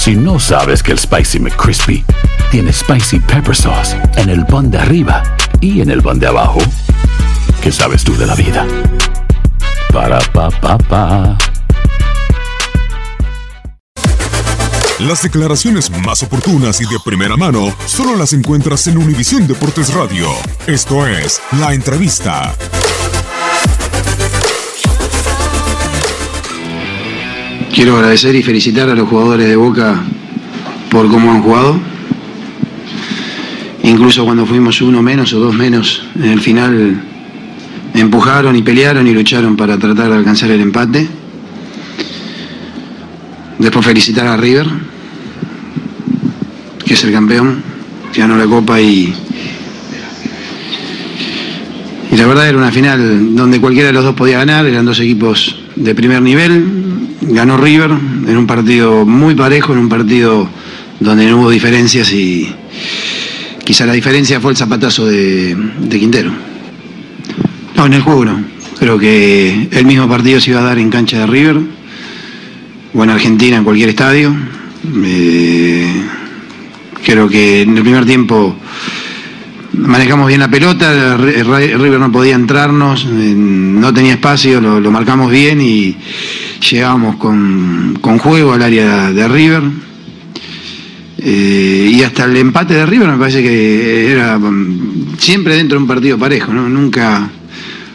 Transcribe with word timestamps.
Si 0.00 0.16
no 0.16 0.40
sabes 0.40 0.82
que 0.82 0.92
el 0.92 0.98
Spicy 0.98 1.38
McCrispy 1.40 2.02
tiene 2.50 2.72
Spicy 2.72 3.18
Pepper 3.18 3.54
Sauce 3.54 3.94
en 4.16 4.30
el 4.30 4.46
pan 4.46 4.70
de 4.70 4.78
arriba 4.78 5.22
y 5.60 5.82
en 5.82 5.90
el 5.90 6.00
pan 6.00 6.18
de 6.18 6.26
abajo, 6.26 6.58
¿qué 7.60 7.70
sabes 7.70 8.02
tú 8.02 8.16
de 8.16 8.24
la 8.24 8.34
vida? 8.34 8.66
Para, 9.92 10.18
pa, 10.32 10.48
pa, 10.48 10.78
pa. 10.78 11.36
Las 15.00 15.22
declaraciones 15.22 15.90
más 15.90 16.22
oportunas 16.22 16.80
y 16.80 16.84
de 16.84 16.98
primera 17.04 17.36
mano 17.36 17.70
solo 17.84 18.16
las 18.16 18.32
encuentras 18.32 18.86
en 18.86 18.96
Univisión 18.96 19.46
Deportes 19.46 19.92
Radio. 19.92 20.28
Esto 20.66 21.06
es 21.06 21.42
La 21.60 21.74
Entrevista. 21.74 22.54
Quiero 27.80 27.96
agradecer 27.96 28.34
y 28.34 28.42
felicitar 28.42 28.90
a 28.90 28.94
los 28.94 29.08
jugadores 29.08 29.48
de 29.48 29.56
Boca 29.56 29.98
por 30.90 31.08
cómo 31.08 31.32
han 31.32 31.40
jugado. 31.40 31.80
Incluso 33.84 34.22
cuando 34.26 34.44
fuimos 34.44 34.82
uno 34.82 35.02
menos 35.02 35.32
o 35.32 35.40
dos 35.40 35.54
menos, 35.54 36.02
en 36.14 36.30
el 36.30 36.42
final 36.42 37.02
empujaron 37.94 38.54
y 38.54 38.60
pelearon 38.60 39.06
y 39.06 39.14
lucharon 39.14 39.56
para 39.56 39.78
tratar 39.78 40.10
de 40.10 40.16
alcanzar 40.16 40.50
el 40.50 40.60
empate. 40.60 41.08
Después 43.58 43.86
felicitar 43.86 44.26
a 44.26 44.36
River, 44.36 44.66
que 46.84 46.92
es 46.92 47.04
el 47.04 47.12
campeón, 47.12 47.62
que 48.12 48.20
ganó 48.20 48.36
la 48.36 48.44
copa 48.44 48.78
y, 48.78 49.14
y 52.12 52.16
la 52.18 52.26
verdad 52.26 52.46
era 52.46 52.58
una 52.58 52.72
final 52.72 53.34
donde 53.34 53.58
cualquiera 53.58 53.86
de 53.86 53.94
los 53.94 54.04
dos 54.04 54.14
podía 54.14 54.36
ganar, 54.36 54.66
eran 54.66 54.84
dos 54.84 55.00
equipos 55.00 55.62
de 55.76 55.94
primer 55.94 56.20
nivel, 56.20 56.89
ganó 57.20 57.56
River 57.56 57.90
en 57.90 58.36
un 58.36 58.46
partido 58.46 59.04
muy 59.04 59.34
parejo, 59.34 59.72
en 59.72 59.78
un 59.78 59.88
partido 59.88 60.48
donde 60.98 61.28
no 61.28 61.38
hubo 61.38 61.50
diferencias 61.50 62.12
y 62.12 62.52
quizá 63.64 63.86
la 63.86 63.92
diferencia 63.92 64.40
fue 64.40 64.52
el 64.52 64.56
zapatazo 64.56 65.06
de, 65.06 65.56
Quintero. 65.90 66.30
No, 67.76 67.86
en 67.86 67.94
el 67.94 68.02
juego 68.02 68.24
no. 68.24 68.44
Creo 68.78 68.98
que 68.98 69.68
el 69.70 69.84
mismo 69.84 70.08
partido 70.08 70.40
se 70.40 70.50
iba 70.50 70.60
a 70.60 70.64
dar 70.64 70.78
en 70.78 70.90
cancha 70.90 71.18
de 71.20 71.26
River 71.26 71.60
o 72.94 73.04
en 73.04 73.10
Argentina, 73.10 73.56
en 73.56 73.64
cualquier 73.64 73.90
estadio. 73.90 74.34
Eh, 75.04 76.02
creo 77.04 77.28
que 77.28 77.62
en 77.62 77.76
el 77.76 77.82
primer 77.82 78.06
tiempo 78.06 78.56
manejamos 79.72 80.28
bien 80.28 80.40
la 80.40 80.50
pelota, 80.50 81.16
River 81.16 82.00
no 82.00 82.12
podía 82.12 82.34
entrarnos, 82.34 83.04
eh, 83.04 83.34
no 83.36 83.92
tenía 83.92 84.14
espacio, 84.14 84.60
lo, 84.60 84.90
marcamos 84.90 85.30
bien 85.30 85.60
y 85.60 85.96
llegamos 86.70 87.16
con, 87.16 87.98
con 88.00 88.18
juego 88.18 88.52
al 88.52 88.62
área 88.62 89.12
de 89.12 89.28
River. 89.28 89.62
Eh, 91.22 91.90
y 91.92 92.02
hasta 92.02 92.24
el 92.24 92.36
empate 92.36 92.72
de 92.74 92.86
River 92.86 93.08
me 93.08 93.18
parece 93.18 93.42
que 93.42 94.10
era 94.10 94.38
mm, 94.38 95.18
siempre 95.18 95.54
dentro 95.54 95.76
de 95.76 95.82
un 95.82 95.88
partido 95.88 96.18
parejo. 96.18 96.52
Nunca 96.52 97.28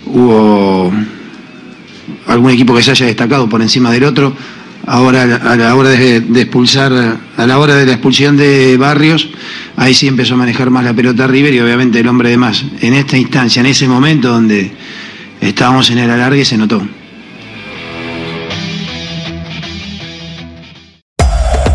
hubo 0.06 0.94
algún 2.28 2.52
equipo 2.52 2.76
que 2.76 2.84
se 2.84 2.92
haya 2.92 3.08
destacado 3.08 3.50
por 3.50 3.62
encima 3.62 3.92
del 3.92 4.04
otro. 4.04 4.36
Ahora 4.88 5.24
a 5.24 5.56
la 5.56 5.76
hora 5.76 5.90
de, 5.90 6.18
expulsar, 6.18 6.94
a 7.38 7.48
la 7.48 7.58
hora 7.58 7.76
de 7.76 7.88
la 7.88 7.94
expulsión 7.94 8.38
de 8.38 8.78
Barrios, 8.78 9.30
ahí 9.78 9.96
sí 9.96 10.08
empezó 10.08 10.36
a 10.36 10.38
manejar 10.38 10.70
más 10.70 10.86
la 10.86 10.94
pelota 10.94 11.26
River 11.26 11.54
y 11.56 11.60
obviamente 11.60 12.00
el 12.00 12.08
hombre 12.08 12.30
de 12.30 12.38
más. 12.38 12.64
En 12.82 12.94
esta 12.94 13.18
instancia, 13.18 13.62
en 13.62 13.66
ese 13.66 13.88
momento 13.88 14.30
donde 14.30 14.72
estábamos 15.42 15.90
en 15.90 15.98
el 15.98 16.12
alargue, 16.12 16.46
se 16.46 16.58
notó. 16.58 16.86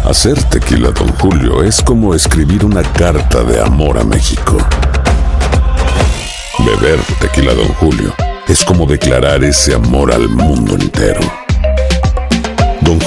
Hacer 0.04 0.42
tequila, 0.44 0.90
Don 0.90 1.08
Julio, 1.18 1.62
es 1.62 1.82
como 1.82 2.14
escribir 2.14 2.64
una 2.64 2.82
carta 2.82 3.42
de 3.42 3.60
amor 3.60 3.98
a 3.98 4.04
México. 4.04 4.58
Beber 6.58 7.00
tequila, 7.20 7.54
Don 7.54 7.68
Julio, 7.74 8.14
es 8.46 8.64
como 8.64 8.86
declarar 8.86 9.42
ese 9.42 9.74
amor 9.74 10.12
al 10.12 10.28
mundo 10.28 10.74
entero. 10.74 11.39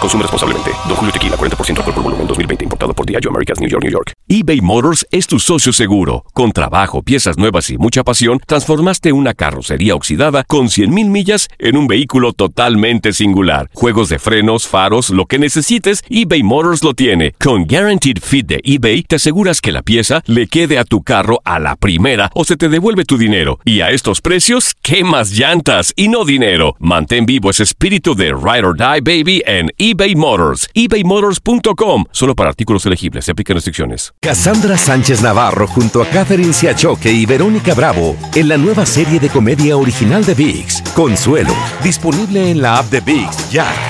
Consume 0.00 0.22
responsablemente. 0.22 0.70
Don 0.86 0.96
Julio 0.96 1.12
Tequila, 1.12 1.36
40% 1.36 1.78
alcohol 1.78 1.94
por 1.94 2.02
volumen, 2.02 2.26
2020. 2.26 2.64
Importado 2.64 2.94
por 2.94 3.04
Diageo 3.04 3.30
Americas, 3.30 3.60
New 3.60 3.68
York, 3.68 3.82
New 3.82 3.92
York. 3.92 4.12
eBay 4.28 4.60
Motors 4.60 5.06
es 5.10 5.26
tu 5.26 5.38
socio 5.38 5.72
seguro. 5.72 6.24
Con 6.32 6.52
trabajo, 6.52 7.02
piezas 7.02 7.36
nuevas 7.36 7.68
y 7.68 7.78
mucha 7.78 8.04
pasión, 8.04 8.40
transformaste 8.46 9.12
una 9.12 9.34
carrocería 9.34 9.96
oxidada 9.96 10.44
con 10.44 10.68
100.000 10.68 11.08
millas 11.08 11.48
en 11.58 11.76
un 11.76 11.86
vehículo 11.88 12.32
totalmente 12.32 13.12
singular. 13.12 13.68
Juegos 13.74 14.08
de 14.08 14.18
frenos, 14.18 14.68
faros, 14.68 15.10
lo 15.10 15.26
que 15.26 15.38
necesites, 15.38 16.02
eBay 16.08 16.44
Motors 16.44 16.82
lo 16.84 16.94
tiene. 16.94 17.32
Con 17.40 17.66
Guaranteed 17.66 18.18
Fit 18.22 18.46
de 18.46 18.60
eBay, 18.62 19.02
te 19.02 19.16
aseguras 19.16 19.60
que 19.60 19.72
la 19.72 19.82
pieza 19.82 20.22
le 20.26 20.46
quede 20.46 20.78
a 20.78 20.84
tu 20.84 21.02
carro 21.02 21.40
a 21.44 21.58
la 21.58 21.76
primera 21.76 22.30
o 22.34 22.44
se 22.44 22.56
te 22.56 22.68
devuelve 22.68 23.04
tu 23.04 23.18
dinero. 23.18 23.58
Y 23.64 23.80
a 23.80 23.90
estos 23.90 24.20
precios, 24.20 24.74
¿qué 24.80 25.02
más 25.02 25.32
llantas 25.32 25.92
y 25.96 26.08
no 26.08 26.24
dinero? 26.24 26.76
Mantén 26.78 27.26
vivo 27.26 27.50
ese 27.50 27.64
espíritu 27.64 28.14
de 28.14 28.32
Ride 28.32 28.64
or 28.64 28.76
Die 28.76 29.00
Baby 29.00 29.42
en 29.44 29.70
eBay 29.92 30.14
Motors. 30.14 30.68
ebaymotors.com. 30.72 32.04
Solo 32.12 32.34
para 32.36 32.48
artículos 32.48 32.86
elegibles. 32.86 33.24
Se 33.24 33.32
aplican 33.32 33.56
restricciones. 33.56 34.12
Cassandra 34.20 34.78
Sánchez 34.78 35.20
Navarro 35.20 35.66
junto 35.66 36.00
a 36.00 36.06
Catherine 36.06 36.52
Siachoque 36.52 37.10
y 37.10 37.26
Verónica 37.26 37.74
Bravo 37.74 38.16
en 38.34 38.48
la 38.48 38.56
nueva 38.56 38.86
serie 38.86 39.18
de 39.18 39.28
comedia 39.28 39.76
original 39.76 40.24
de 40.24 40.34
VIX, 40.34 40.82
Consuelo, 40.94 41.54
disponible 41.82 42.50
en 42.50 42.62
la 42.62 42.78
app 42.78 42.86
de 42.90 43.00
VIX 43.00 43.50
ya. 43.50 43.89